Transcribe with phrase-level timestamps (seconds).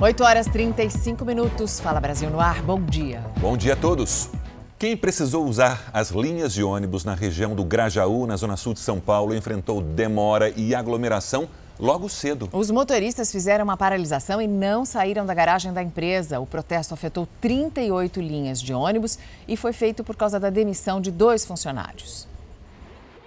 [0.00, 1.80] 8 horas 35 minutos.
[1.80, 2.62] Fala Brasil no ar.
[2.62, 3.20] Bom dia.
[3.40, 4.30] Bom dia a todos.
[4.78, 8.78] Quem precisou usar as linhas de ônibus na região do Grajaú, na zona sul de
[8.78, 11.48] São Paulo, enfrentou demora e aglomeração
[11.80, 12.48] logo cedo.
[12.52, 16.38] Os motoristas fizeram uma paralisação e não saíram da garagem da empresa.
[16.38, 19.18] O protesto afetou 38 linhas de ônibus
[19.48, 22.28] e foi feito por causa da demissão de dois funcionários.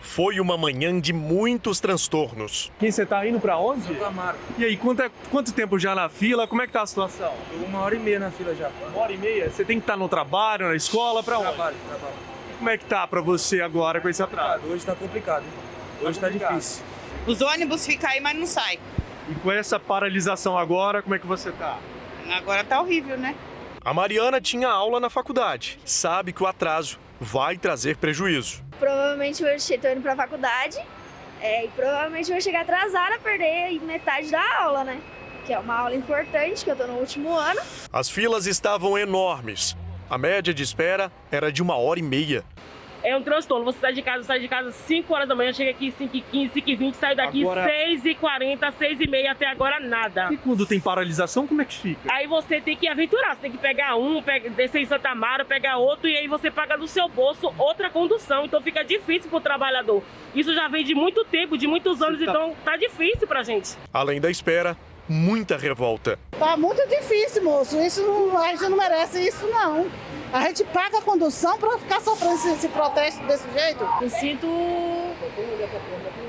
[0.02, 2.72] Foi uma manhã de muitos transtornos.
[2.80, 3.84] Quem você tá indo para onde?
[3.84, 4.38] Santo Amaro.
[4.58, 6.48] E aí, quanto, é, quanto tempo já na fila?
[6.48, 7.32] Como é que tá a situação?
[7.50, 8.70] Tô uma hora e meia na fila já.
[8.94, 9.50] Uma hora e meia?
[9.50, 11.48] Você tem que estar no trabalho, na escola, para onde?
[11.50, 12.14] Trabalho, trabalho.
[12.58, 14.66] Como é que tá para você agora com esse atraso?
[14.66, 15.44] Hoje tá complicado.
[15.44, 16.08] hein?
[16.08, 16.56] Hoje tá, complicado.
[16.56, 16.84] difícil.
[17.28, 18.80] Os ônibus ficam aí, mas não sai.
[19.30, 21.78] E com essa paralisação agora, como é que você tá?
[22.32, 23.36] Agora tá horrível, né?
[23.84, 25.80] A Mariana tinha aula na faculdade.
[25.86, 28.64] Sabe que o atraso vai trazer prejuízo.
[28.80, 30.80] Provavelmente hoje estou indo pra faculdade
[31.40, 35.00] é, e provavelmente vou chegar atrasada, perder aí metade da aula, né?
[35.46, 37.62] Que é uma aula importante, que eu tô no último ano.
[37.94, 39.78] As filas estavam enormes.
[40.10, 42.44] A média de espera era de uma hora e meia.
[43.04, 43.66] É um transtorno.
[43.66, 46.26] Você sai de casa, sai de casa 5 horas da manhã, chega aqui 5 h
[46.32, 49.80] 15 5 h 20 sai daqui Agora- 6 h 40 6 h 30 até agora
[49.80, 50.30] nada.
[50.32, 52.14] E quando tem paralisação, como é que fica?
[52.14, 55.46] Aí você tem que aventurar, você tem que pegar um, pega, descer em Santa Amaro,
[55.46, 58.46] pegar outro e aí você paga do seu bolso outra condução.
[58.46, 60.04] Então fica difícil pro trabalhador.
[60.36, 63.76] Isso já vem de muito tempo, de muitos anos, tá- então tá difícil pra gente.
[63.94, 66.18] Além da espera, muita revolta.
[66.38, 67.80] Tá muito difícil, moço.
[67.82, 69.86] Isso não, a gente não merece isso, não.
[70.34, 73.86] A gente paga a condução para ficar sofrendo esse, esse protesto desse jeito.
[74.02, 74.48] Eu sinto.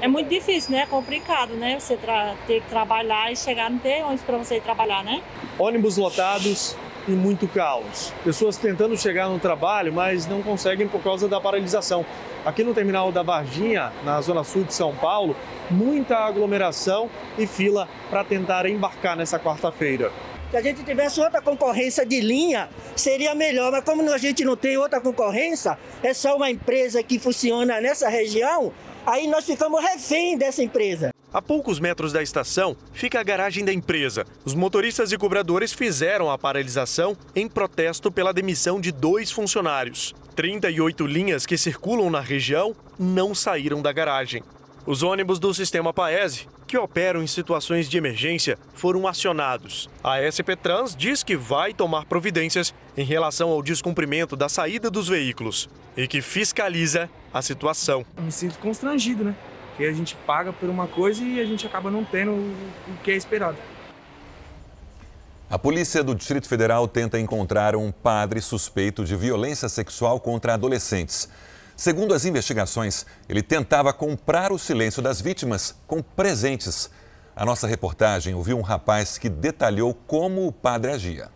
[0.01, 0.81] É muito difícil, né?
[0.83, 1.79] É complicado, né?
[1.79, 5.23] Você tra- ter que trabalhar e chegar, não ter ônibus para você ir trabalhar, né?
[5.59, 6.77] Ônibus lotados
[7.07, 8.13] e muito caos.
[8.25, 12.05] Pessoas tentando chegar no trabalho, mas não conseguem por causa da paralisação.
[12.45, 15.37] Aqui no terminal da Varginha, na zona sul de São Paulo,
[15.73, 20.13] muita aglomeração e fila para tentar embarcar nessa quarta-feira.
[20.51, 23.73] Se a gente tivesse outra concorrência de linha, seria melhor.
[23.73, 28.09] Mas como a gente não tem outra concorrência, é só uma empresa que funciona nessa
[28.11, 28.71] região,
[29.07, 31.11] aí nós ficamos refém dessa empresa.
[31.33, 34.27] A poucos metros da estação fica a garagem da empresa.
[34.45, 40.15] Os motoristas e cobradores fizeram a paralisação em protesto pela demissão de dois funcionários.
[40.37, 44.43] 38 linhas que circulam na região não saíram da garagem.
[44.85, 49.89] Os ônibus do sistema Paese, que operam em situações de emergência, foram acionados.
[50.03, 55.07] A SP Trans diz que vai tomar providências em relação ao descumprimento da saída dos
[55.07, 58.05] veículos e que fiscaliza a situação.
[58.17, 59.37] Eu me sinto constrangido, né?
[59.69, 62.55] Porque a gente paga por uma coisa e a gente acaba não tendo o
[62.89, 63.57] o que é esperado.
[65.49, 71.29] A polícia do Distrito Federal tenta encontrar um padre suspeito de violência sexual contra adolescentes.
[71.83, 76.89] Segundo as investigações, ele tentava comprar o silêncio das vítimas com presentes.
[77.35, 81.29] A nossa reportagem ouviu um rapaz que detalhou como o padre agia.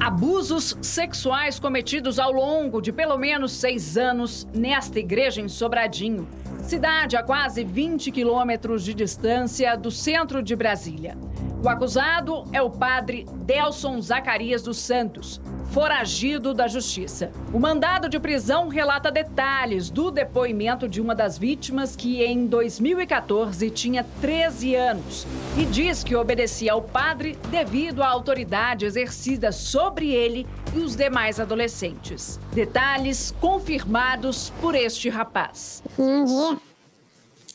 [0.00, 6.26] Abusos sexuais cometidos ao longo de pelo menos seis anos nesta igreja em Sobradinho,
[6.66, 11.16] cidade a quase 20 quilômetros de distância do centro de Brasília.
[11.62, 15.40] O acusado é o padre Delson Zacarias dos Santos,
[15.70, 17.30] foragido da justiça.
[17.52, 23.70] O mandado de prisão relata detalhes do depoimento de uma das vítimas que em 2014
[23.70, 30.46] tinha 13 anos e diz que obedecia ao padre devido à autoridade exercida sobre ele
[30.74, 32.38] e os demais adolescentes.
[32.52, 35.82] Detalhes confirmados por este rapaz.
[35.98, 36.55] Um dia,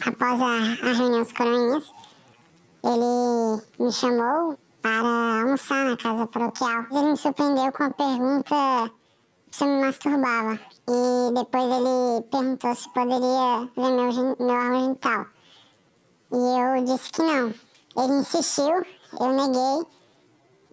[0.05, 1.91] após a, a reunião dos coroinhas,
[2.83, 6.85] ele me chamou para almoçar na casa paroquial.
[6.91, 8.91] Ele me surpreendeu com a pergunta
[9.51, 10.59] se eu me masturbava.
[10.89, 15.27] E depois ele perguntou se poderia ver meu, meu órgão.
[16.33, 17.53] E eu disse que não.
[17.97, 18.85] Ele insistiu,
[19.19, 19.87] eu neguei.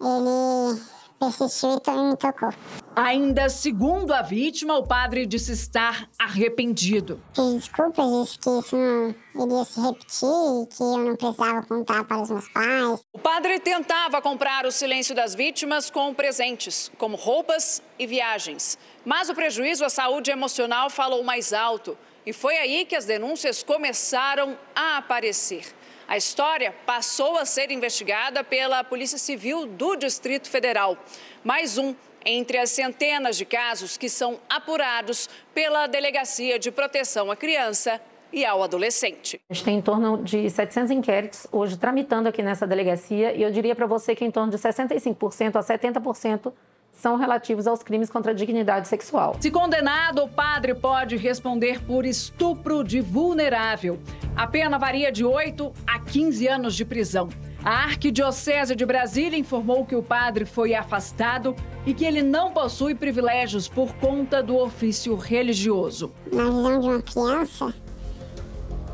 [0.01, 0.81] Ele
[1.19, 2.49] persistiu e to- me tocou.
[2.95, 7.21] Ainda segundo a vítima, o padre disse estar arrependido.
[7.33, 10.27] Fiz desculpas, disse que isso não iria se repetir
[10.63, 12.99] e que eu não precisava contar para os meus pais.
[13.13, 18.77] O padre tentava comprar o silêncio das vítimas com presentes, como roupas e viagens.
[19.05, 21.97] Mas o prejuízo à saúde emocional falou mais alto.
[22.25, 25.73] E foi aí que as denúncias começaram a aparecer.
[26.09, 30.97] A história passou a ser investigada pela Polícia Civil do Distrito Federal.
[31.43, 31.93] Mais um
[32.25, 38.01] entre as centenas de casos que são apurados pela Delegacia de Proteção à Criança
[38.33, 39.39] e ao Adolescente.
[39.47, 43.51] A gente tem em torno de 700 inquéritos hoje tramitando aqui nessa delegacia e eu
[43.51, 46.51] diria para você que em torno de 65% a 70%
[46.99, 49.35] são relativos aos crimes contra a dignidade sexual.
[49.39, 53.99] Se condenado, o padre pode responder por estupro de vulnerável.
[54.35, 57.29] A pena varia de 8 a 15 anos de prisão.
[57.63, 61.55] A Arquidiocese de Brasília informou que o padre foi afastado
[61.85, 66.11] e que ele não possui privilégios por conta do ofício religioso.
[66.31, 67.73] Na visão de uma criança,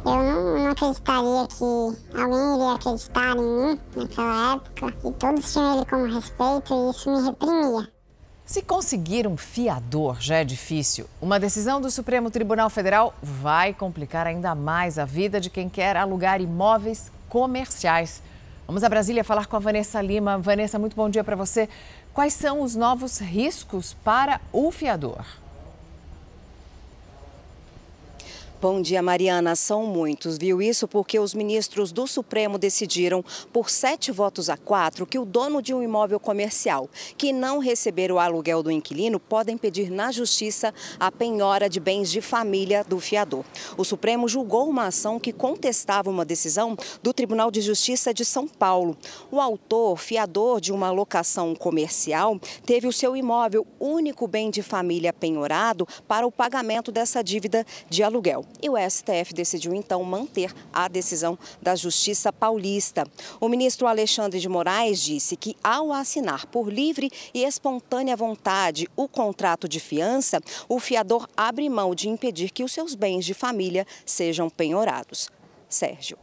[0.06, 5.78] eu não, não acreditaria que alguém iria acreditar em mim naquela época e todos tinham
[5.78, 7.95] ele como respeito e isso me reprimia.
[8.46, 14.28] Se conseguir um fiador já é difícil, uma decisão do Supremo Tribunal Federal vai complicar
[14.28, 18.22] ainda mais a vida de quem quer alugar imóveis comerciais.
[18.68, 20.38] Vamos a Brasília falar com a Vanessa Lima.
[20.38, 21.68] Vanessa, muito bom dia para você.
[22.14, 25.26] Quais são os novos riscos para o fiador?
[28.68, 29.56] Bom dia, Mariana.
[29.56, 30.60] São muitos, viu?
[30.60, 33.24] Isso porque os ministros do Supremo decidiram,
[33.54, 38.12] por sete votos a quatro, que o dono de um imóvel comercial que não receber
[38.12, 43.00] o aluguel do inquilino podem pedir na justiça a penhora de bens de família do
[43.00, 43.46] fiador.
[43.78, 48.48] O Supremo julgou uma ação que contestava uma decisão do Tribunal de Justiça de São
[48.48, 48.98] Paulo.
[49.30, 55.14] O autor, fiador de uma locação comercial, teve o seu imóvel, único bem de família,
[55.14, 60.88] penhorado para o pagamento dessa dívida de aluguel e o STF decidiu então manter a
[60.88, 63.06] decisão da Justiça Paulista.
[63.40, 69.08] O ministro Alexandre de Moraes disse que, ao assinar por livre e espontânea vontade o
[69.08, 73.86] contrato de fiança, o fiador abre mão de impedir que os seus bens de família
[74.06, 75.30] sejam penhorados.
[75.68, 76.18] Sérgio.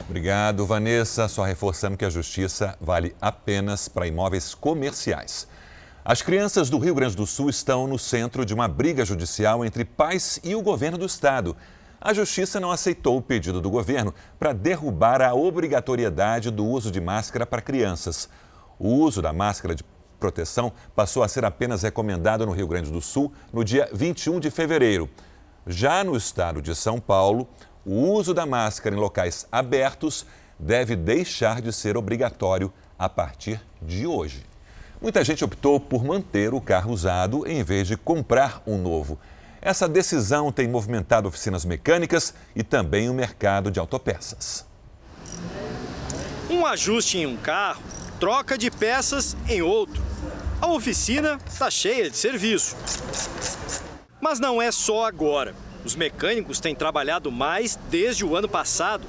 [0.00, 1.28] Obrigado, Vanessa.
[1.28, 5.46] Só reforçando que a justiça vale apenas para imóveis comerciais.
[6.04, 9.84] As crianças do Rio Grande do Sul estão no centro de uma briga judicial entre
[9.84, 11.56] pais e o governo do estado.
[12.00, 17.00] A justiça não aceitou o pedido do governo para derrubar a obrigatoriedade do uso de
[17.00, 18.28] máscara para crianças.
[18.80, 19.84] O uso da máscara de
[20.18, 24.50] proteção passou a ser apenas recomendado no Rio Grande do Sul no dia 21 de
[24.50, 25.08] fevereiro.
[25.68, 27.48] Já no estado de São Paulo,
[27.86, 30.26] o uso da máscara em locais abertos
[30.58, 34.51] deve deixar de ser obrigatório a partir de hoje.
[35.02, 39.18] Muita gente optou por manter o carro usado em vez de comprar um novo.
[39.60, 44.64] Essa decisão tem movimentado oficinas mecânicas e também o mercado de autopeças.
[46.48, 47.82] Um ajuste em um carro,
[48.20, 50.00] troca de peças em outro.
[50.60, 52.76] A oficina está cheia de serviço.
[54.20, 55.52] Mas não é só agora.
[55.84, 59.04] Os mecânicos têm trabalhado mais desde o ano passado,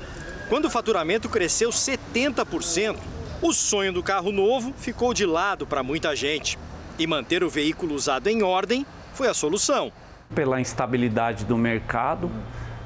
[0.50, 3.13] quando o faturamento cresceu 70%.
[3.44, 6.58] O sonho do carro novo ficou de lado para muita gente.
[6.98, 9.92] E manter o veículo usado em ordem foi a solução.
[10.34, 12.32] Pela instabilidade do mercado,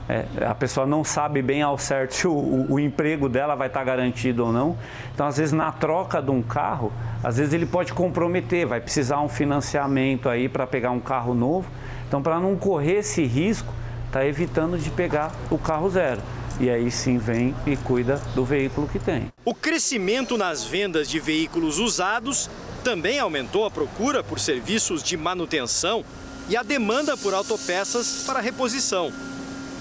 [0.10, 3.68] é, a pessoa não sabe bem ao certo se o, o, o, emprego dela vai
[3.68, 4.76] estar garantido ou não.
[5.14, 6.92] Então, às vezes, na troca de um carro,
[7.24, 11.70] às vezes ele pode comprometer, vai precisar um financiamento aí para pegar um carro novo.
[12.08, 13.72] Então, para não correr esse risco,
[14.08, 16.20] está evitando de pegar o carro zero
[16.60, 19.28] e aí sim vem e cuida do veículo que tem.
[19.46, 22.50] O crescimento nas vendas de veículos usados
[22.84, 26.04] também aumentou a procura por serviços de manutenção
[26.50, 29.12] e a demanda por autopeças para reposição.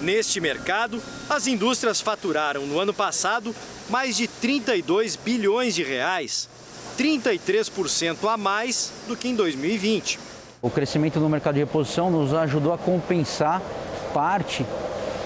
[0.01, 3.55] Neste mercado, as indústrias faturaram no ano passado
[3.89, 6.47] mais de 32 bilhões de reais,
[6.97, 10.19] 33% a mais do que em 2020.
[10.61, 13.61] O crescimento no mercado de reposição nos ajudou a compensar
[14.13, 14.65] parte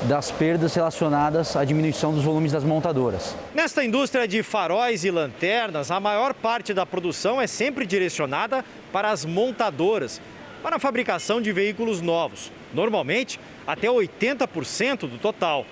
[0.03, 3.35] das perdas relacionadas à diminuição dos volumes das montadoras.
[3.53, 9.11] Nesta indústria de faróis e lanternas, a maior parte da produção é sempre direcionada para
[9.11, 10.19] as montadoras,
[10.63, 15.65] para a fabricação de veículos novos, normalmente até 80% do total.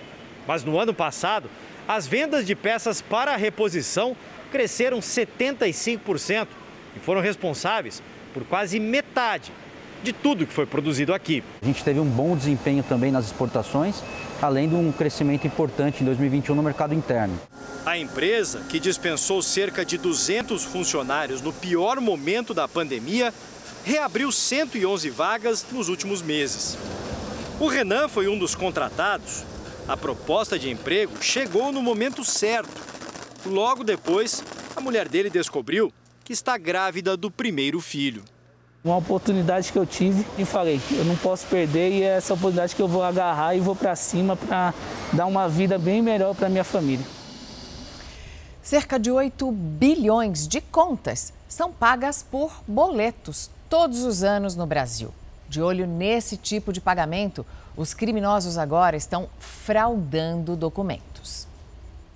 [0.47, 1.49] Mas no ano passado,
[1.87, 4.15] as vendas de peças para reposição
[4.51, 6.47] cresceram 75%
[6.95, 8.01] e foram responsáveis
[8.33, 9.51] por quase metade
[10.03, 11.43] de tudo que foi produzido aqui.
[11.61, 14.01] A gente teve um bom desempenho também nas exportações,
[14.41, 17.39] além de um crescimento importante em 2021 no mercado interno.
[17.85, 23.33] A empresa, que dispensou cerca de 200 funcionários no pior momento da pandemia,
[23.83, 26.77] reabriu 111 vagas nos últimos meses.
[27.59, 29.43] O Renan foi um dos contratados.
[29.87, 32.81] A proposta de emprego chegou no momento certo.
[33.45, 34.43] Logo depois,
[34.75, 35.91] a mulher dele descobriu
[36.23, 38.23] que está grávida do primeiro filho.
[38.81, 42.73] Uma oportunidade que eu tive e falei, eu não posso perder e é essa oportunidade
[42.73, 44.73] que eu vou agarrar e vou para cima para
[45.11, 47.05] dar uma vida bem melhor para minha família.
[48.63, 55.13] Cerca de 8 bilhões de contas são pagas por boletos todos os anos no Brasil.
[55.49, 57.45] De olho nesse tipo de pagamento,
[57.75, 61.47] os criminosos agora estão fraudando documentos.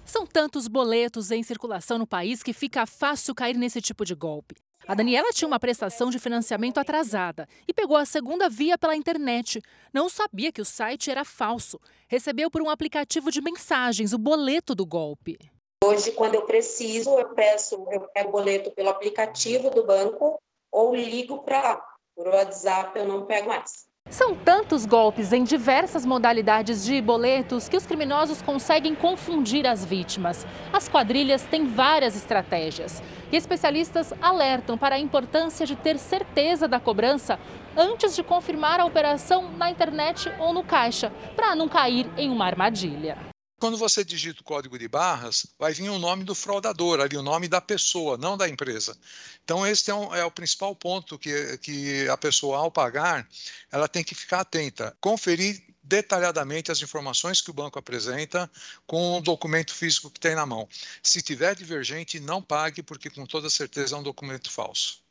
[0.05, 4.55] São tantos boletos em circulação no país que fica fácil cair nesse tipo de golpe.
[4.85, 9.61] A Daniela tinha uma prestação de financiamento atrasada e pegou a segunda via pela internet.
[9.93, 11.79] Não sabia que o site era falso.
[12.07, 15.39] Recebeu por um aplicativo de mensagens o boleto do golpe.
[15.85, 20.37] Hoje, quando eu preciso, eu peço, eu pego boleto pelo aplicativo do banco
[20.69, 21.81] ou ligo para.
[22.15, 23.87] Por WhatsApp eu não pego mais.
[24.13, 30.45] São tantos golpes em diversas modalidades de boletos que os criminosos conseguem confundir as vítimas.
[30.71, 36.79] As quadrilhas têm várias estratégias e especialistas alertam para a importância de ter certeza da
[36.79, 37.39] cobrança
[37.75, 42.45] antes de confirmar a operação na internet ou no caixa, para não cair em uma
[42.45, 43.32] armadilha.
[43.63, 47.21] Quando você digita o código de barras, vai vir o nome do fraudador, ali o
[47.21, 48.93] nome da pessoa, não da empresa.
[49.41, 53.25] Então, esse é, um, é, o principal ponto que, que a pessoa, ao pagar,
[53.71, 58.51] ela tem que ficar atenta, conferir detalhadamente as informações que o banco apresenta
[58.85, 60.67] com o documento físico que tem na mão.
[61.01, 65.02] Se tiver divergente, não pague, porque com toda certeza é um documento falso.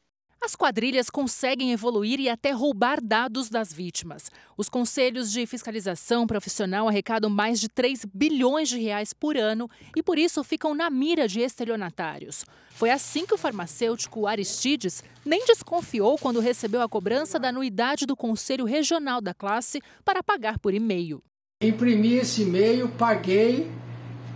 [0.45, 4.29] As quadrilhas conseguem evoluir e até roubar dados das vítimas.
[4.57, 10.03] Os conselhos de fiscalização profissional arrecadam mais de 3 bilhões de reais por ano e
[10.03, 12.45] por isso ficam na mira de estelionatários.
[12.71, 18.17] Foi assim que o farmacêutico Aristides nem desconfiou quando recebeu a cobrança da anuidade do
[18.17, 21.23] Conselho Regional da classe para pagar por e-mail.
[21.63, 23.71] Imprimi esse e-mail, paguei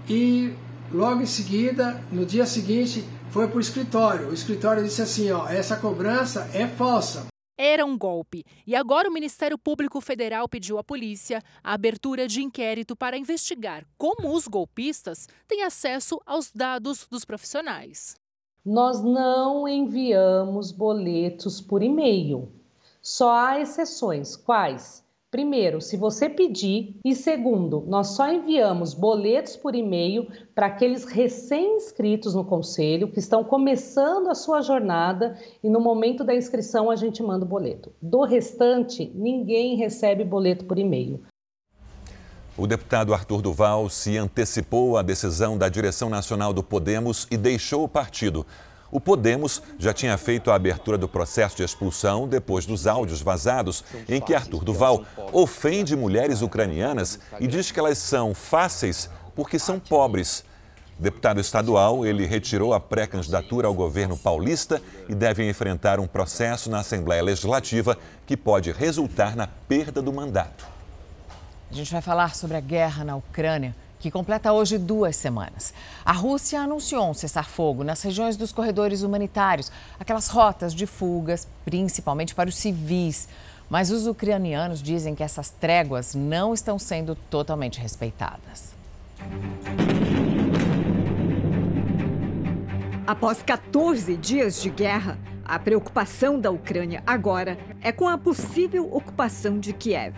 [0.08, 0.52] e
[0.92, 3.04] logo em seguida, no dia seguinte,
[3.36, 4.28] foi para o escritório.
[4.30, 7.26] O escritório disse assim: ó, essa cobrança é falsa.
[7.58, 8.42] Era um golpe.
[8.66, 13.84] E agora o Ministério Público Federal pediu à polícia a abertura de inquérito para investigar
[13.98, 18.16] como os golpistas têm acesso aos dados dos profissionais.
[18.64, 22.50] Nós não enviamos boletos por e-mail.
[23.02, 24.34] Só há exceções.
[24.34, 25.04] Quais?
[25.30, 32.33] Primeiro, se você pedir, e segundo, nós só enviamos boletos por e-mail para aqueles recém-inscritos
[32.33, 37.25] no conselho que estão começando a sua jornada e no momento da inscrição a gente
[37.25, 37.92] manda o boleto.
[38.00, 41.21] Do restante, ninguém recebe boleto por e-mail.
[42.56, 47.83] O deputado Arthur Duval se antecipou à decisão da direção nacional do Podemos e deixou
[47.83, 48.47] o partido.
[48.96, 53.84] O Podemos já tinha feito a abertura do processo de expulsão depois dos áudios vazados
[54.08, 59.78] em que Arthur Duval ofende mulheres ucranianas e diz que elas são fáceis porque são
[59.78, 60.46] pobres.
[60.98, 66.78] Deputado estadual, ele retirou a pré-candidatura ao governo paulista e deve enfrentar um processo na
[66.78, 70.66] Assembleia Legislativa que pode resultar na perda do mandato.
[71.70, 75.72] A gente vai falar sobre a guerra na Ucrânia que completa hoje duas semanas.
[76.04, 82.34] A Rússia anunciou um cessar-fogo nas regiões dos corredores humanitários, aquelas rotas de fugas, principalmente
[82.34, 83.28] para os civis.
[83.68, 88.74] Mas os ucranianos dizem que essas tréguas não estão sendo totalmente respeitadas.
[93.06, 99.60] Após 14 dias de guerra, a preocupação da Ucrânia agora é com a possível ocupação
[99.60, 100.14] de Kiev.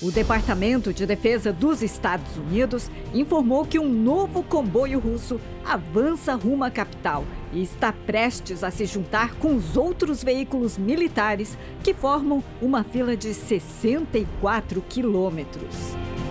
[0.00, 6.62] O Departamento de Defesa dos Estados Unidos informou que um novo comboio russo avança rumo
[6.62, 12.44] à capital e está prestes a se juntar com os outros veículos militares que formam
[12.62, 15.74] uma fila de 64 quilômetros.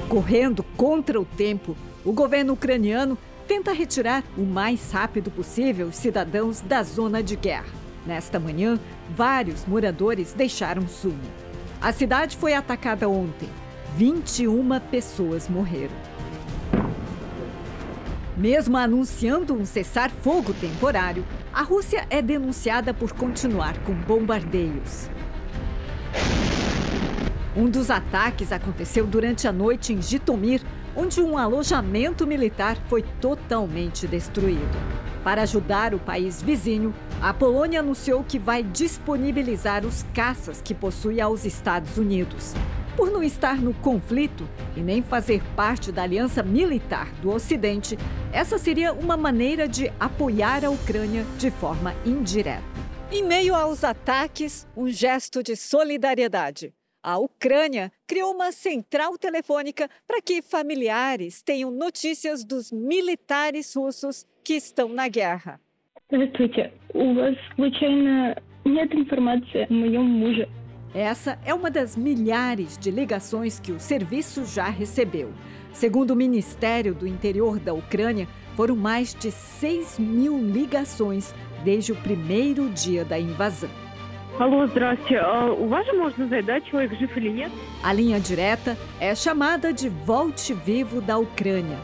[0.08, 3.18] Correndo contra o tempo, o governo ucraniano
[3.50, 7.76] tenta retirar o mais rápido possível os cidadãos da zona de guerra.
[8.06, 11.47] Nesta manhã, vários moradores deixaram Sumi.
[11.80, 13.50] A cidade foi atacada ontem.
[13.96, 15.96] 21 pessoas morreram.
[18.36, 25.08] Mesmo anunciando um cessar-fogo temporário, a Rússia é denunciada por continuar com bombardeios.
[27.56, 30.62] Um dos ataques aconteceu durante a noite em Jitomir,
[30.96, 34.78] onde um alojamento militar foi totalmente destruído.
[35.28, 41.20] Para ajudar o país vizinho, a Polônia anunciou que vai disponibilizar os caças que possui
[41.20, 42.54] aos Estados Unidos.
[42.96, 47.98] Por não estar no conflito e nem fazer parte da aliança militar do Ocidente,
[48.32, 52.64] essa seria uma maneira de apoiar a Ucrânia de forma indireta.
[53.12, 56.74] Em meio aos ataques, um gesto de solidariedade.
[57.04, 64.55] A Ucrânia criou uma central telefônica para que familiares tenham notícias dos militares russos que
[64.55, 65.61] estão na guerra.
[70.95, 75.33] Essa é uma das milhares de ligações que o serviço já recebeu.
[75.73, 81.97] Segundo o Ministério do Interior da Ucrânia, foram mais de 6 mil ligações desde o
[81.97, 83.71] primeiro dia da invasão.
[84.39, 85.21] Алло, здрасте.
[85.59, 87.53] У вас же можно задать, человек жив или нет?
[87.83, 91.79] A linha direta é chamada de Volte Vivo da Ucrânia.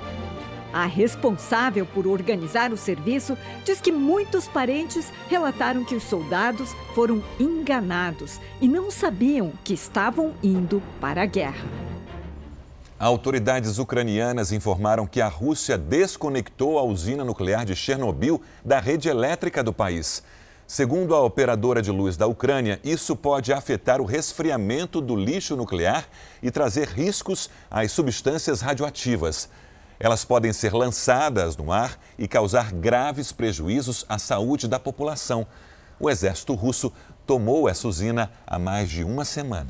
[0.73, 7.23] A responsável por organizar o serviço diz que muitos parentes relataram que os soldados foram
[7.39, 11.63] enganados e não sabiam que estavam indo para a guerra.
[12.97, 19.63] Autoridades ucranianas informaram que a Rússia desconectou a usina nuclear de Chernobyl da rede elétrica
[19.63, 20.23] do país.
[20.65, 26.07] Segundo a operadora de luz da Ucrânia, isso pode afetar o resfriamento do lixo nuclear
[26.41, 29.49] e trazer riscos às substâncias radioativas.
[30.03, 35.47] Elas podem ser lançadas no ar e causar graves prejuízos à saúde da população.
[35.97, 36.91] O exército russo
[37.25, 39.69] tomou essa usina há mais de uma semana.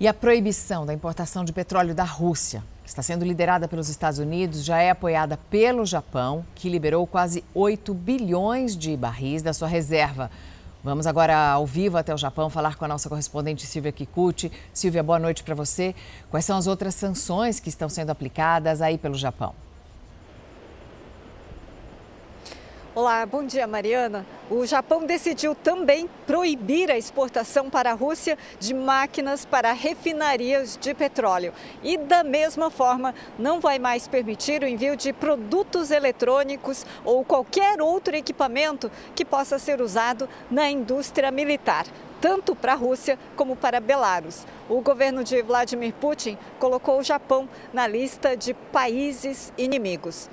[0.00, 4.18] E a proibição da importação de petróleo da Rússia, que está sendo liderada pelos Estados
[4.18, 9.68] Unidos, já é apoiada pelo Japão, que liberou quase 8 bilhões de barris da sua
[9.68, 10.28] reserva.
[10.82, 14.50] Vamos agora ao vivo até o Japão falar com a nossa correspondente Silvia Kikuchi.
[14.72, 15.94] Silvia, boa noite para você.
[16.30, 19.54] Quais são as outras sanções que estão sendo aplicadas aí pelo Japão?
[23.00, 24.26] Olá, bom dia, Mariana.
[24.50, 30.92] O Japão decidiu também proibir a exportação para a Rússia de máquinas para refinarias de
[30.92, 31.54] petróleo.
[31.82, 37.80] E, da mesma forma, não vai mais permitir o envio de produtos eletrônicos ou qualquer
[37.80, 41.86] outro equipamento que possa ser usado na indústria militar
[42.20, 44.44] tanto para a Rússia como para Belarus.
[44.68, 50.28] O governo de Vladimir Putin colocou o Japão na lista de países inimigos.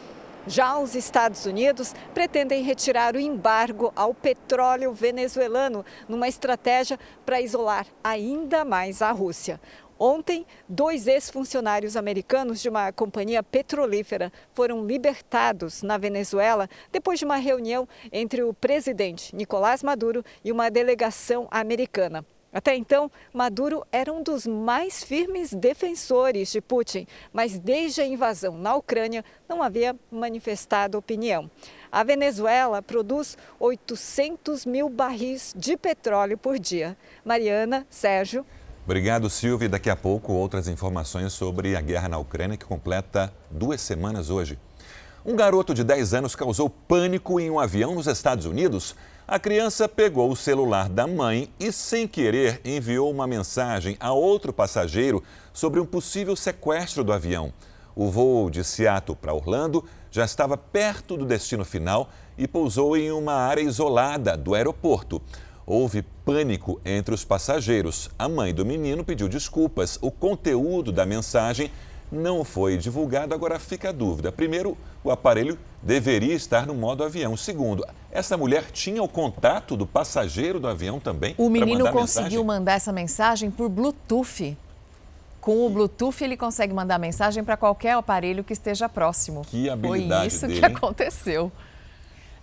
[0.48, 7.86] Já os Estados Unidos pretendem retirar o embargo ao petróleo venezuelano numa estratégia para isolar
[8.02, 9.60] ainda mais a Rússia.
[10.00, 17.36] Ontem, dois ex-funcionários americanos de uma companhia petrolífera foram libertados na Venezuela depois de uma
[17.36, 22.24] reunião entre o presidente Nicolás Maduro e uma delegação americana.
[22.52, 28.58] Até então, Maduro era um dos mais firmes defensores de Putin, mas desde a invasão
[28.58, 31.50] na Ucrânia não havia manifestado opinião.
[31.92, 36.98] A Venezuela produz 800 mil barris de petróleo por dia.
[37.24, 38.46] Mariana, Sérgio.
[38.86, 39.68] Obrigado, Silvia.
[39.68, 44.58] Daqui a pouco, outras informações sobre a guerra na Ucrânia, que completa duas semanas hoje.
[45.26, 48.96] Um garoto de 10 anos causou pânico em um avião nos Estados Unidos
[49.28, 54.54] a criança pegou o celular da mãe e, sem querer, enviou uma mensagem a outro
[54.54, 55.22] passageiro
[55.52, 57.52] sobre um possível sequestro do avião.
[57.94, 63.12] O voo de Seattle para Orlando já estava perto do destino final e pousou em
[63.12, 65.22] uma área isolada do aeroporto.
[65.66, 68.10] Houve pânico entre os passageiros.
[68.18, 70.00] A mãe do menino pediu desculpas.
[70.02, 71.70] O conteúdo da mensagem
[72.10, 73.34] não foi divulgado.
[73.34, 74.32] Agora fica a dúvida.
[74.32, 77.36] Primeiro, o aparelho deveria estar no modo avião.
[77.36, 77.86] Segundo,
[78.18, 81.36] essa mulher tinha o contato do passageiro do avião também?
[81.38, 82.46] O menino conseguiu mensagem?
[82.46, 84.58] mandar essa mensagem por Bluetooth.
[85.40, 89.44] Com o Bluetooth, ele consegue mandar mensagem para qualquer aparelho que esteja próximo.
[89.46, 91.52] Que habilidade Foi isso dele, que aconteceu.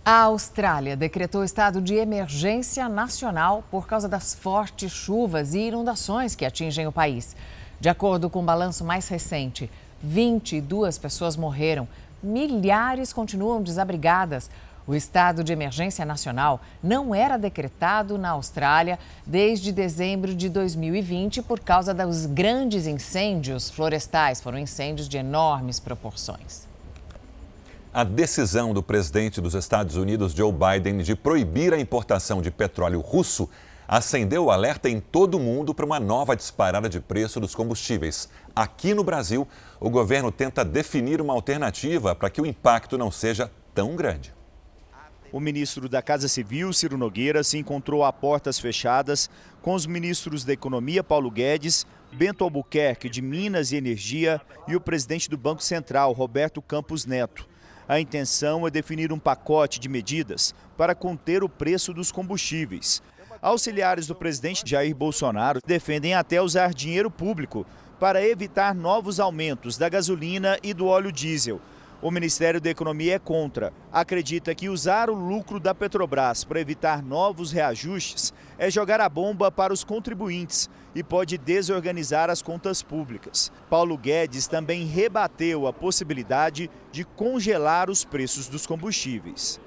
[0.03, 6.45] A Austrália decretou estado de emergência nacional por causa das fortes chuvas e inundações que
[6.45, 7.35] atingem o país.
[7.81, 9.69] De acordo com o um balanço mais recente,
[10.01, 11.85] 22 pessoas morreram,
[12.23, 14.49] milhares continuam desabrigadas.
[14.87, 21.59] O estado de emergência nacional não era decretado na Austrália desde dezembro de 2020 por
[21.59, 24.41] causa dos grandes incêndios florestais.
[24.41, 26.67] Foram incêndios de enormes proporções.
[27.91, 32.99] A decisão do presidente dos Estados Unidos, Joe Biden, de proibir a importação de petróleo
[32.99, 33.49] russo
[33.87, 38.29] acendeu o alerta em todo o mundo para uma nova disparada de preço dos combustíveis.
[38.55, 39.47] Aqui no Brasil,
[39.79, 44.34] o governo tenta definir uma alternativa para que o impacto não seja tão grande.
[45.31, 49.29] O ministro da Casa Civil, Ciro Nogueira, se encontrou a portas fechadas
[49.61, 54.81] com os ministros da Economia, Paulo Guedes, Bento Albuquerque, de Minas e Energia, e o
[54.81, 57.47] presidente do Banco Central, Roberto Campos Neto.
[57.87, 63.01] A intenção é definir um pacote de medidas para conter o preço dos combustíveis.
[63.41, 67.65] Auxiliares do presidente Jair Bolsonaro defendem até usar dinheiro público
[67.99, 71.61] para evitar novos aumentos da gasolina e do óleo diesel.
[72.01, 73.71] O Ministério da Economia é contra.
[73.91, 79.49] Acredita que usar o lucro da Petrobras para evitar novos reajustes é jogar a bomba
[79.51, 83.51] para os contribuintes e pode desorganizar as contas públicas.
[83.69, 89.59] Paulo Guedes também rebateu a possibilidade de congelar os preços dos combustíveis.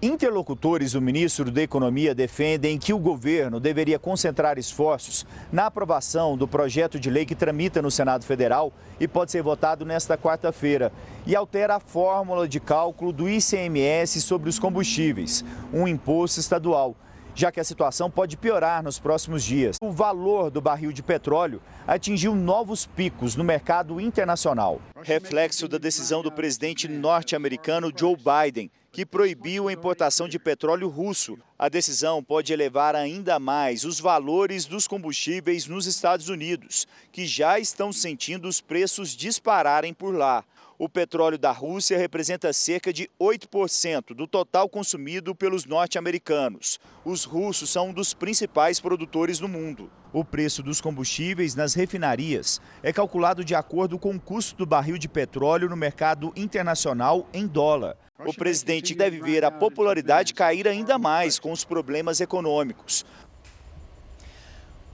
[0.00, 6.46] Interlocutores do ministro da Economia defendem que o governo deveria concentrar esforços na aprovação do
[6.46, 10.92] projeto de lei que tramita no Senado Federal e pode ser votado nesta quarta-feira
[11.26, 16.94] e altera a fórmula de cálculo do ICMS sobre os combustíveis, um imposto estadual.
[17.34, 19.76] já que a situação pode piorar nos próximos dias.
[19.80, 26.20] O valor do barril de petróleo atingiu novos picos no mercado internacional, reflexo da decisão
[26.20, 31.38] do presidente norte-americano Joe Biden, que proibiu a importação de petróleo russo.
[31.56, 37.60] A decisão pode elevar ainda mais os valores dos combustíveis nos Estados Unidos, que já
[37.60, 40.44] estão sentindo os preços dispararem por lá.
[40.76, 46.80] O petróleo da Rússia representa cerca de 8% do total consumido pelos norte-americanos.
[47.04, 49.88] Os russos são um dos principais produtores do mundo.
[50.10, 54.96] O preço dos combustíveis nas refinarias é calculado de acordo com o custo do barril
[54.96, 57.94] de petróleo no mercado internacional em dólar.
[58.24, 63.04] O presidente deve ver a popularidade cair ainda mais com os problemas econômicos.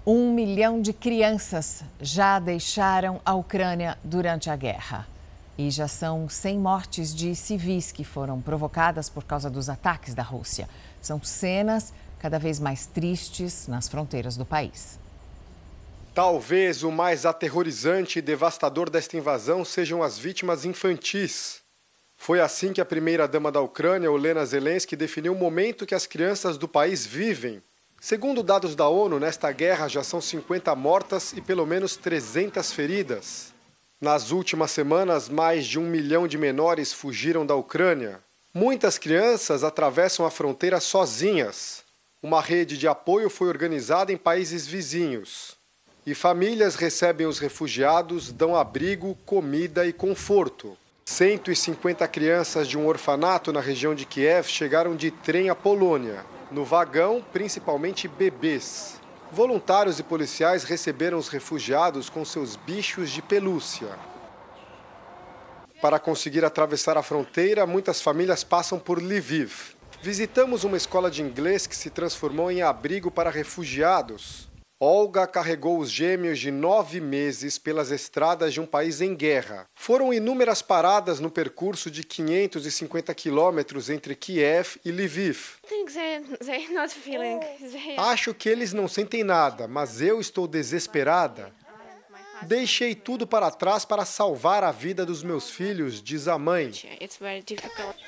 [0.05, 5.07] Um milhão de crianças já deixaram a Ucrânia durante a guerra.
[5.57, 10.24] E já são 100 mortes de civis que foram provocadas por causa dos ataques da
[10.24, 10.68] Rússia.
[11.00, 14.98] São cenas cada vez mais tristes nas fronteiras do país.
[16.14, 21.61] Talvez o mais aterrorizante e devastador desta invasão sejam as vítimas infantis.
[22.16, 26.57] Foi assim que a primeira-dama da Ucrânia, Olena Zelensky, definiu o momento que as crianças
[26.57, 27.61] do país vivem.
[28.00, 33.53] Segundo dados da ONU, nesta guerra já são 50 mortas e pelo menos 300 feridas.
[34.00, 38.20] Nas últimas semanas, mais de um milhão de menores fugiram da Ucrânia.
[38.55, 41.83] Muitas crianças atravessam a fronteira sozinhas.
[42.22, 45.63] Uma rede de apoio foi organizada em países vizinhos.
[46.06, 50.76] E famílias recebem os refugiados, dão abrigo, comida e conforto.
[51.06, 56.22] 150 crianças de um orfanato na região de Kiev chegaram de trem à Polônia.
[56.50, 59.00] No vagão, principalmente bebês.
[59.32, 63.98] Voluntários e policiais receberam os refugiados com seus bichos de pelúcia.
[65.80, 69.74] Para conseguir atravessar a fronteira, muitas famílias passam por Lviv.
[70.02, 74.52] Visitamos uma escola de inglês que se transformou em abrigo para refugiados.
[74.80, 79.68] Olga carregou os gêmeos de nove meses pelas estradas de um país em guerra.
[79.72, 85.60] Foram inúmeras paradas no percurso de 550 quilômetros entre Kiev e Lviv.
[87.98, 91.52] Acho que eles não sentem nada, mas eu estou desesperada.
[92.42, 96.72] Deixei tudo para trás para salvar a vida dos meus filhos, diz a mãe.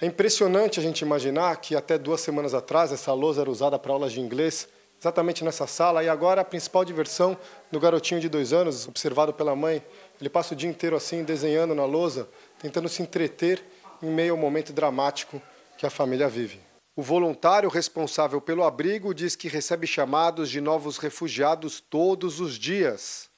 [0.02, 3.92] É impressionante a gente imaginar que até duas semanas atrás essa lousa era usada para
[3.92, 4.68] aulas de inglês
[5.00, 6.02] exatamente nessa sala.
[6.02, 7.36] E agora a principal diversão
[7.70, 9.82] do garotinho de dois anos, observado pela mãe,
[10.20, 12.28] ele passa o dia inteiro assim, desenhando na lousa,
[12.58, 13.62] tentando se entreter
[14.02, 15.40] em meio ao momento dramático
[15.76, 16.60] que a família vive.
[16.96, 23.28] O voluntário responsável pelo abrigo diz que recebe chamados de novos refugiados todos os dias.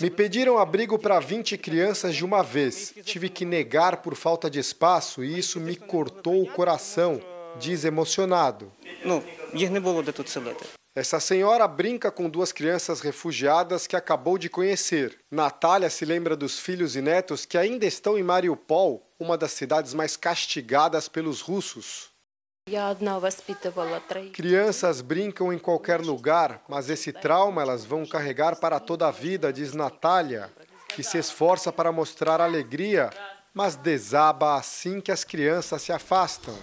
[0.00, 2.94] Me pediram abrigo para 20 crianças de uma vez.
[3.04, 7.20] Tive que negar por falta de espaço e isso me cortou o coração,
[7.58, 8.72] diz emocionado.
[10.94, 15.20] Essa senhora brinca com duas crianças refugiadas que acabou de conhecer.
[15.30, 19.94] Natália se lembra dos filhos e netos que ainda estão em Mariupol, uma das cidades
[19.94, 22.10] mais castigadas pelos russos.
[24.32, 29.52] Crianças brincam em qualquer lugar, mas esse trauma elas vão carregar para toda a vida,
[29.52, 30.50] diz Natália,
[30.88, 33.08] que se esforça para mostrar alegria,
[33.54, 36.54] mas desaba assim que as crianças se afastam.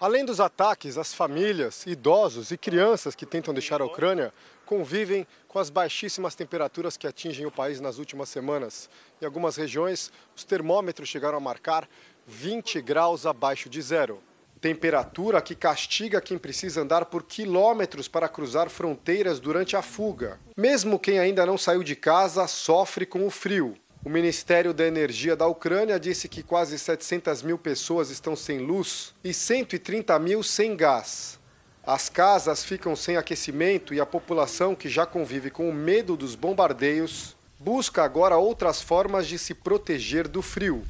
[0.00, 4.32] Além dos ataques, as famílias, idosos e crianças que tentam deixar a Ucrânia
[4.64, 8.88] convivem com as baixíssimas temperaturas que atingem o país nas últimas semanas.
[9.20, 11.86] Em algumas regiões, os termômetros chegaram a marcar
[12.26, 14.22] 20 graus abaixo de zero.
[14.58, 20.40] Temperatura que castiga quem precisa andar por quilômetros para cruzar fronteiras durante a fuga.
[20.56, 23.76] Mesmo quem ainda não saiu de casa sofre com o frio.
[24.02, 29.12] O Ministério da Energia da Ucrânia disse que quase 700 mil pessoas estão sem luz
[29.22, 31.38] e 130 mil sem gás.
[31.84, 36.34] As casas ficam sem aquecimento e a população, que já convive com o medo dos
[36.34, 40.82] bombardeios, busca agora outras formas de se proteger do frio.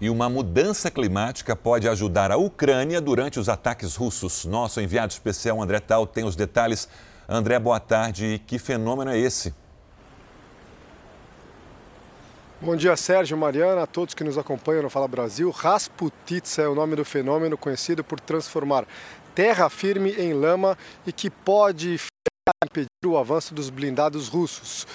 [0.00, 4.44] E uma mudança climática pode ajudar a Ucrânia durante os ataques russos.
[4.44, 6.88] Nosso enviado especial André Tal tem os detalhes.
[7.28, 8.42] André, boa tarde.
[8.44, 9.54] Que fenômeno é esse?
[12.58, 15.50] Bom dia, Sérgio, Mariana, a todos que nos acompanham no Fala Brasil.
[15.50, 18.86] Rasputitsa é o nome do fenômeno conhecido por transformar
[19.34, 22.00] terra firme em lama e que pode
[22.64, 24.86] impedir o avanço dos blindados russos.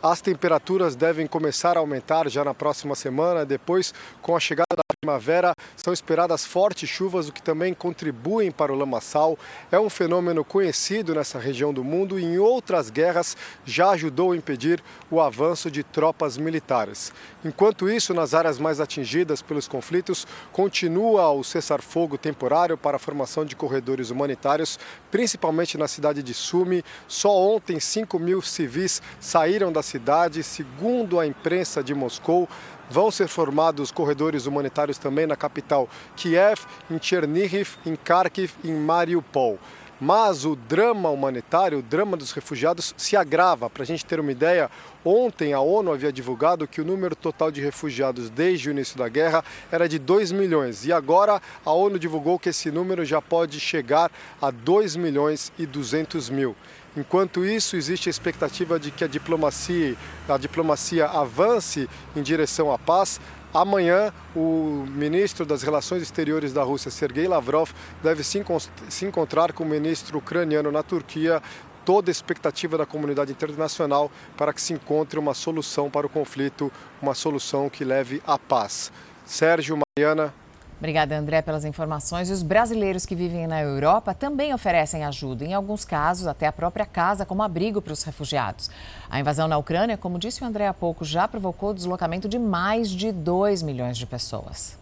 [0.00, 4.87] As temperaturas devem começar a aumentar já na próxima semana, depois, com a chegada da
[5.00, 9.38] primavera são esperadas fortes chuvas, o que também contribuem para o lamaçal.
[9.70, 14.36] É um fenômeno conhecido nessa região do mundo e em outras guerras já ajudou a
[14.36, 17.12] impedir o avanço de tropas militares.
[17.44, 23.44] Enquanto isso, nas áreas mais atingidas pelos conflitos, continua o cessar-fogo temporário para a formação
[23.44, 24.80] de corredores humanitários,
[25.12, 26.82] principalmente na cidade de Sumi.
[27.06, 32.48] Só ontem, 5 mil civis saíram da cidade, segundo a imprensa de Moscou.
[32.90, 38.74] Vão ser formados corredores humanitários também na capital Kiev, em Chernihiv, em Kharkiv e em
[38.74, 39.58] Mariupol.
[40.00, 43.68] Mas o drama humanitário, o drama dos refugiados, se agrava.
[43.68, 44.70] Para a gente ter uma ideia,
[45.04, 49.08] ontem a ONU havia divulgado que o número total de refugiados desde o início da
[49.08, 50.86] guerra era de 2 milhões.
[50.86, 55.66] E agora a ONU divulgou que esse número já pode chegar a 2 milhões e
[55.66, 56.54] 200 mil.
[56.96, 59.96] Enquanto isso, existe a expectativa de que a diplomacia,
[60.28, 63.20] a diplomacia avance em direção à paz.
[63.52, 67.70] Amanhã, o ministro das Relações Exteriores da Rússia, Sergei Lavrov,
[68.02, 68.44] deve se,
[68.88, 71.42] se encontrar com o ministro ucraniano na Turquia.
[71.84, 76.70] Toda a expectativa da comunidade internacional para que se encontre uma solução para o conflito,
[77.00, 78.92] uma solução que leve à paz.
[79.24, 80.34] Sérgio, Mariana.
[80.78, 82.30] Obrigada, André, pelas informações.
[82.30, 86.52] E os brasileiros que vivem na Europa também oferecem ajuda, em alguns casos, até a
[86.52, 88.70] própria casa como abrigo para os refugiados.
[89.10, 92.38] A invasão na Ucrânia, como disse o André há pouco, já provocou o deslocamento de
[92.38, 94.78] mais de 2 milhões de pessoas.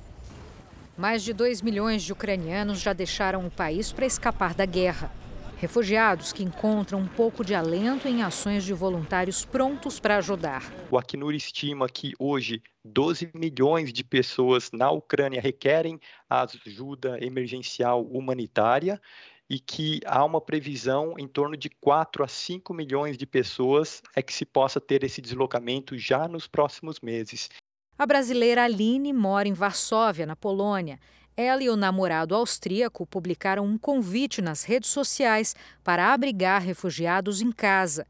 [0.99, 5.11] Mais de 2 milhões de ucranianos já deixaram o país para escapar da guerra.
[5.59, 10.63] Refugiados que encontram um pouco de alento em ações de voluntários prontos para ajudar.
[10.91, 19.01] O Acnur estima que hoje 12 milhões de pessoas na Ucrânia requerem ajuda emergencial humanitária
[19.49, 24.21] e que há uma previsão em torno de 4 a 5 milhões de pessoas é
[24.21, 27.49] que se possa ter esse deslocamento já nos próximos meses.
[27.99, 30.99] A brasileira Aline mora em Varsóvia, na Polônia.
[31.37, 37.53] Ela e o namorado austríaco publicaram um convite nas redes sociais para abrigar refugiados em
[37.53, 38.07] casa.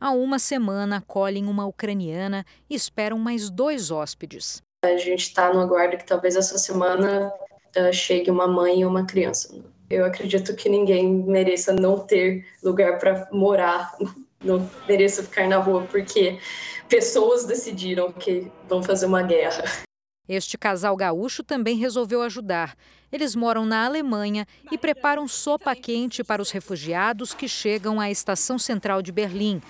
[0.00, 4.62] Há uma semana acolhem uma ucraniana e esperam mais dois hóspedes.
[4.84, 7.30] A gente está no aguardo que talvez essa semana
[7.76, 9.54] uh, chegue uma mãe e uma criança.
[9.90, 13.94] Eu acredito que ninguém mereça não ter lugar para morar,
[14.42, 16.38] não mereça ficar na rua, porque
[16.88, 19.62] pessoas decidiram que vão fazer uma guerra.
[20.28, 22.76] Este casal gaúcho também resolveu ajudar.
[23.10, 28.56] Eles moram na Alemanha e preparam sopa quente para os refugiados que chegam à estação
[28.56, 29.60] central de Berlim.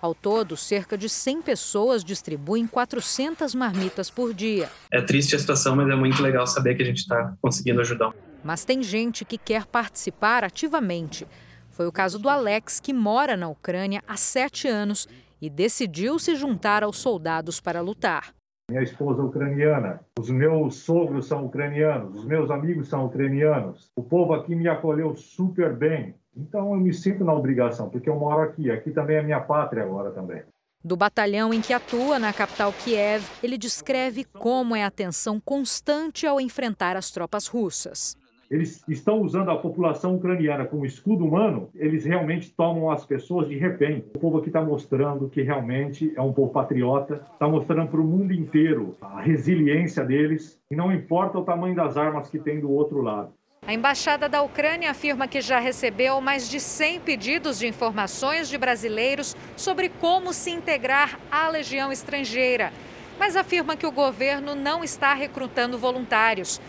[0.00, 4.68] Ao todo, cerca de 100 pessoas distribuem 400 marmitas por dia.
[4.90, 8.12] É triste a situação, mas é muito legal saber que a gente está conseguindo ajudar.
[8.42, 11.24] Mas tem gente que quer participar ativamente.
[11.70, 15.06] Foi o caso do Alex, que mora na Ucrânia há sete anos
[15.40, 18.34] e decidiu se juntar aos soldados para lutar
[18.70, 23.90] minha esposa é ucraniana, os meus sogros são ucranianos, os meus amigos são ucranianos.
[23.96, 26.14] O povo aqui me acolheu super bem.
[26.36, 29.82] Então eu me sinto na obrigação, porque eu moro aqui, aqui também é minha pátria
[29.82, 30.42] agora também.
[30.82, 36.26] Do batalhão em que atua na capital Kiev, ele descreve como é a tensão constante
[36.26, 38.16] ao enfrentar as tropas russas
[38.50, 43.56] eles estão usando a população ucraniana como escudo humano, eles realmente tomam as pessoas de
[43.56, 44.04] refém.
[44.14, 48.04] O povo aqui está mostrando que realmente é um povo patriota, está mostrando para o
[48.04, 52.70] mundo inteiro a resiliência deles, e não importa o tamanho das armas que tem do
[52.70, 53.32] outro lado.
[53.64, 58.58] A embaixada da Ucrânia afirma que já recebeu mais de 100 pedidos de informações de
[58.58, 62.72] brasileiros sobre como se integrar à legião estrangeira,
[63.18, 66.60] mas afirma que o governo não está recrutando voluntários.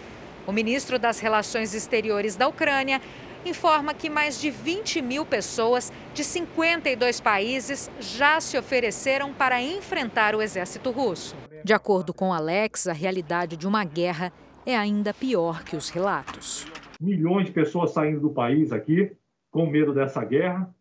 [0.47, 2.99] O ministro das Relações Exteriores da Ucrânia
[3.45, 10.35] informa que mais de 20 mil pessoas de 52 países já se ofereceram para enfrentar
[10.35, 11.35] o exército russo.
[11.63, 14.33] De acordo com Alex, a realidade de uma guerra
[14.65, 16.67] é ainda pior que os relatos.
[16.99, 19.11] Milhões de pessoas saindo do país aqui
[19.51, 20.73] com medo dessa guerra,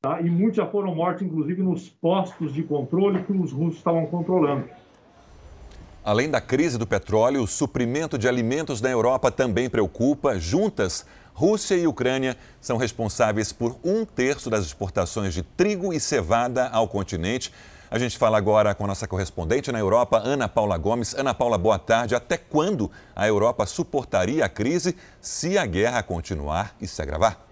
[0.00, 0.20] tá?
[0.20, 4.68] e muitos já foram mortos, inclusive nos postos de controle que os russos estavam controlando.
[6.08, 10.38] Além da crise do petróleo, o suprimento de alimentos na Europa também preocupa.
[10.38, 16.66] Juntas, Rússia e Ucrânia são responsáveis por um terço das exportações de trigo e cevada
[16.68, 17.52] ao continente.
[17.90, 21.12] A gente fala agora com a nossa correspondente na Europa, Ana Paula Gomes.
[21.12, 22.14] Ana Paula, boa tarde.
[22.14, 27.47] Até quando a Europa suportaria a crise se a guerra continuar e se agravar?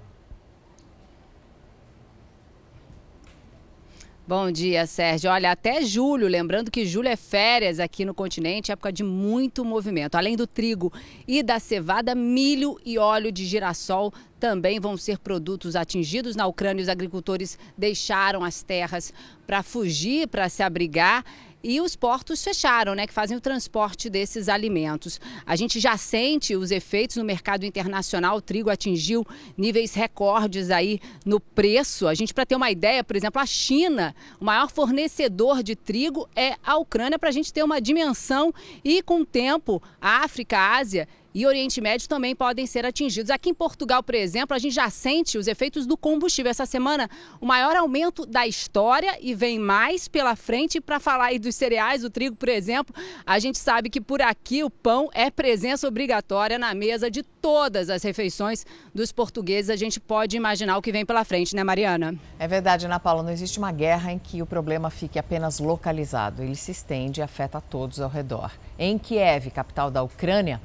[4.29, 5.31] Bom dia, Sérgio.
[5.31, 10.17] Olha, até julho, lembrando que julho é férias aqui no continente, época de muito movimento.
[10.17, 10.93] Além do trigo
[11.29, 16.35] e da cevada, milho e óleo de girassol também vão ser produtos atingidos.
[16.35, 19.15] Na Ucrânia, os agricultores deixaram as terras
[19.47, 21.25] para fugir, para se abrigar
[21.63, 25.21] e os portos fecharam, né, que fazem o transporte desses alimentos.
[25.45, 28.37] A gente já sente os efeitos no mercado internacional.
[28.37, 32.07] O trigo atingiu níveis recordes aí no preço.
[32.07, 36.29] A gente, para ter uma ideia, por exemplo, a China, o maior fornecedor de trigo
[36.37, 38.53] é a Ucrânia, para a gente ter uma dimensão.
[38.85, 43.31] E com o tempo, a África, a Ásia e Oriente Médio também podem ser atingidos.
[43.31, 46.49] Aqui em Portugal, por exemplo, a gente já sente os efeitos do combustível.
[46.49, 50.81] Essa semana, o maior aumento da história e vem mais pela frente.
[50.81, 52.95] Para falar aí dos cereais, o trigo, por exemplo,
[53.27, 57.91] a gente sabe que por aqui o pão é presença obrigatória na mesa de todas
[57.91, 59.69] as refeições dos portugueses.
[59.69, 62.19] A gente pode imaginar o que vem pela frente, né, Mariana?
[62.39, 63.23] É verdade, Ana Paula.
[63.23, 66.43] Não existe uma guerra em que o problema fique apenas localizado.
[66.43, 68.53] Ele se estende e afeta a todos ao redor.
[68.79, 70.63] Em Kiev, capital da Ucrânia,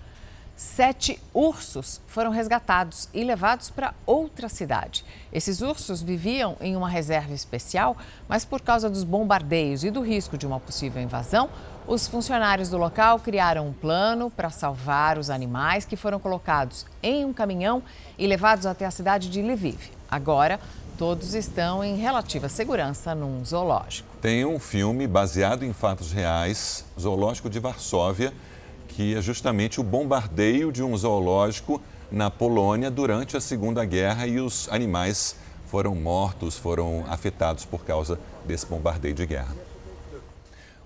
[0.61, 5.03] sete ursos foram resgatados e levados para outra cidade.
[5.33, 7.97] Esses ursos viviam em uma reserva especial,
[8.29, 11.49] mas por causa dos bombardeios e do risco de uma possível invasão,
[11.87, 17.25] os funcionários do local criaram um plano para salvar os animais que foram colocados em
[17.25, 17.81] um caminhão
[18.15, 19.89] e levados até a cidade de Lviv.
[20.11, 20.59] Agora,
[20.95, 24.15] todos estão em relativa segurança num zoológico.
[24.21, 28.31] Tem um filme baseado em fatos reais, Zoológico de Varsóvia
[28.95, 34.39] que é justamente o bombardeio de um zoológico na Polônia durante a Segunda Guerra e
[34.39, 35.35] os animais
[35.67, 39.55] foram mortos, foram afetados por causa desse bombardeio de guerra.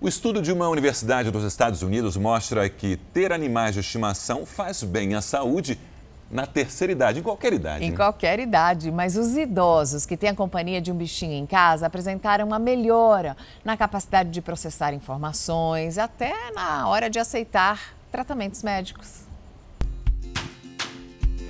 [0.00, 4.82] O estudo de uma universidade dos Estados Unidos mostra que ter animais de estimação faz
[4.82, 5.78] bem à saúde
[6.30, 7.84] na terceira idade, em qualquer idade.
[7.84, 7.96] Em né?
[7.96, 12.46] qualquer idade, mas os idosos que têm a companhia de um bichinho em casa apresentaram
[12.46, 19.26] uma melhora na capacidade de processar informações, até na hora de aceitar tratamentos médicos.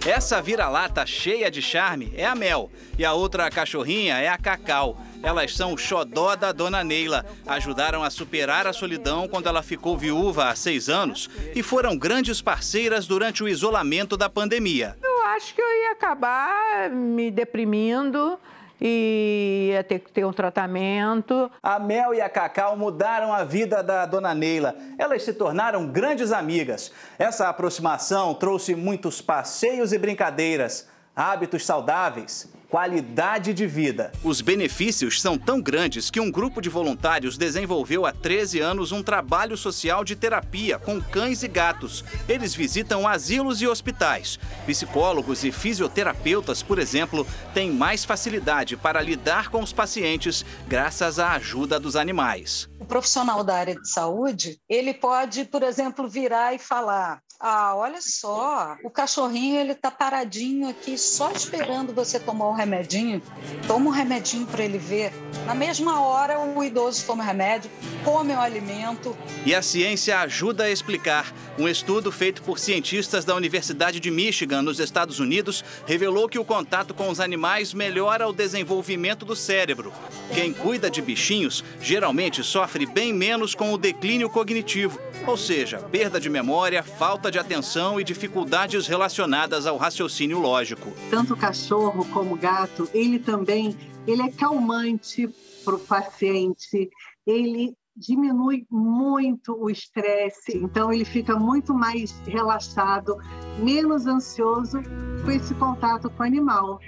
[0.06, 4.96] Essa vira-lata cheia de charme é a Mel e a outra cachorrinha é a Cacau.
[5.20, 7.26] Elas são o xodó da dona Neila.
[7.44, 12.40] Ajudaram a superar a solidão quando ela ficou viúva há seis anos e foram grandes
[12.40, 14.96] parceiras durante o isolamento da pandemia.
[15.02, 18.38] Eu acho que eu ia acabar me deprimindo
[18.80, 21.50] e ia ter que ter um tratamento.
[21.62, 24.74] A Mel e a Cacau mudaram a vida da dona Neila.
[24.98, 26.92] Elas se tornaram grandes amigas.
[27.18, 34.12] Essa aproximação trouxe muitos passeios e brincadeiras, hábitos saudáveis qualidade de vida.
[34.22, 39.02] Os benefícios são tão grandes que um grupo de voluntários desenvolveu há 13 anos um
[39.02, 42.04] trabalho social de terapia com cães e gatos.
[42.28, 44.38] Eles visitam asilos e hospitais.
[44.66, 51.32] Psicólogos e fisioterapeutas, por exemplo, têm mais facilidade para lidar com os pacientes graças à
[51.32, 52.68] ajuda dos animais.
[52.78, 58.00] O profissional da área de saúde, ele pode, por exemplo, virar e falar: ah, olha
[58.00, 63.22] só, o cachorrinho ele tá paradinho aqui só esperando você tomar remedinho.
[63.66, 65.12] Toma o remedinho para ele ver.
[65.46, 67.70] Na mesma hora, o idoso toma o remédio,
[68.04, 69.16] come o alimento.
[69.44, 71.32] E a ciência ajuda a explicar.
[71.58, 76.44] Um estudo feito por cientistas da Universidade de Michigan, nos Estados Unidos, revelou que o
[76.44, 79.92] contato com os animais melhora o desenvolvimento do cérebro.
[80.34, 86.20] Quem cuida de bichinhos geralmente sofre bem menos com o declínio cognitivo, ou seja, perda
[86.20, 90.92] de memória, falta de atenção e dificuldades relacionadas ao raciocínio lógico.
[91.10, 95.28] Tanto o cachorro como o gato, ele também ele é calmante
[95.64, 96.88] para o paciente,
[97.26, 103.16] ele diminui muito o estresse, então ele fica muito mais relaxado,
[103.58, 104.80] menos ansioso
[105.24, 106.78] com esse contato com o animal.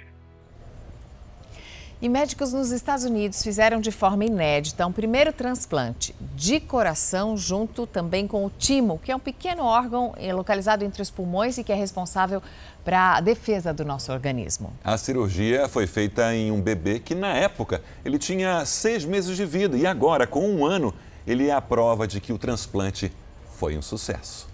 [2.00, 7.88] E médicos nos Estados Unidos fizeram de forma inédita um primeiro transplante de coração, junto
[7.88, 11.72] também com o timo, que é um pequeno órgão localizado entre os pulmões e que
[11.72, 12.40] é responsável
[12.84, 14.72] para a defesa do nosso organismo.
[14.84, 19.44] A cirurgia foi feita em um bebê que, na época, ele tinha seis meses de
[19.44, 20.94] vida e agora, com um ano,
[21.26, 23.10] ele é a prova de que o transplante
[23.56, 24.48] foi um sucesso.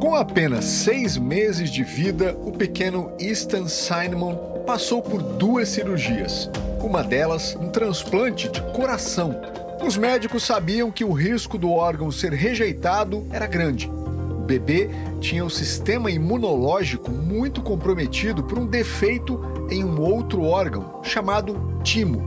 [0.00, 6.48] Com apenas seis meses de vida, o pequeno Easton Simon passou por duas cirurgias.
[6.82, 9.40] Uma delas, um transplante de coração.
[9.84, 13.90] Os médicos sabiam que o risco do órgão ser rejeitado era grande.
[13.90, 14.88] O bebê
[15.20, 22.26] tinha o sistema imunológico muito comprometido por um defeito em um outro órgão, chamado timo.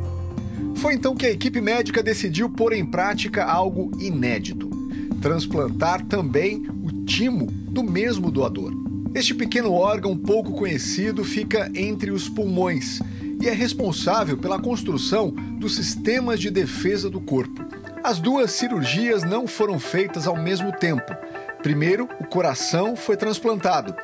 [0.75, 4.69] Foi então que a equipe médica decidiu pôr em prática algo inédito:
[5.21, 8.84] transplantar também o timo do mesmo doador.
[9.15, 12.99] Este pequeno órgão pouco conhecido fica entre os pulmões
[13.41, 17.63] e é responsável pela construção dos sistemas de defesa do corpo.
[18.03, 21.15] As duas cirurgias não foram feitas ao mesmo tempo.
[21.63, 23.95] Primeiro, o coração foi transplantado.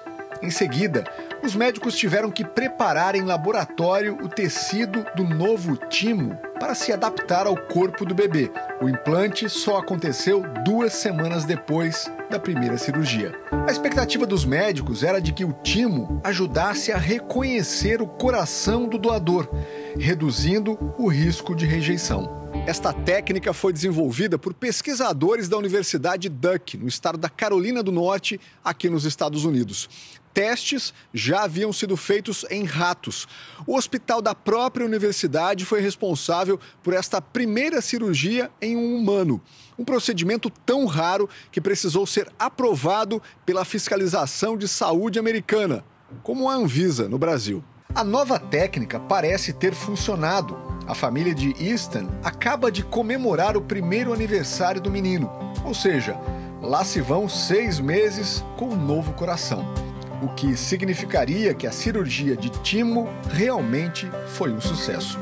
[0.41, 1.04] Em seguida,
[1.43, 7.47] Os médicos tiveram que preparar em laboratório o tecido do novo timo para se adaptar
[7.47, 8.51] ao corpo do bebê.
[8.80, 13.34] O implante só aconteceu duas semanas depois da primeira cirurgia.
[13.68, 18.99] A expectativa dos médicos era de que o timo ajudasse a reconhecer o coração do
[18.99, 19.49] doador,
[19.97, 22.39] reduzindo o risco de rejeição.
[22.68, 28.39] Esta técnica foi desenvolvida por pesquisadores da Universidade Duck, no estado da Carolina do Norte,
[28.63, 29.89] aqui nos Estados Unidos.
[30.34, 30.93] Testes
[31.32, 33.25] já haviam sido feitos em ratos.
[33.65, 39.41] O hospital da própria universidade foi responsável por esta primeira cirurgia em um humano.
[39.79, 45.86] Um procedimento tão raro que precisou ser aprovado pela fiscalização de saúde americana,
[46.21, 47.63] como a Anvisa no Brasil.
[47.95, 50.57] A nova técnica parece ter funcionado.
[50.86, 55.32] A família de Easton acaba de comemorar o primeiro aniversário do menino,
[55.63, 56.19] ou seja,
[56.61, 59.90] lá se vão seis meses com um novo coração
[60.22, 65.19] o que significaria que a cirurgia de Timo realmente foi um sucesso.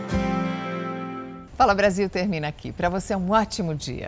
[1.55, 2.71] Fala Brasil termina aqui.
[2.71, 4.07] Para você, um ótimo dia.